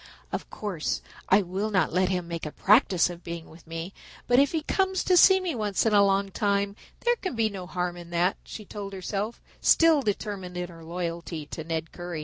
[0.31, 3.93] "Of course I will not let him make a practice of being with me,
[4.25, 7.49] but if he comes to see me once in a long time there can be
[7.49, 12.19] no harm in that," she told herself, still determined in her loyalty to Ned Currie.